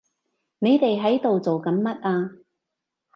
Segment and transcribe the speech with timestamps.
[0.57, 2.31] 你哋喺度做緊乜啊？